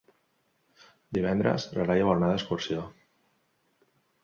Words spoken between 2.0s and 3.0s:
vol anar d'excursió.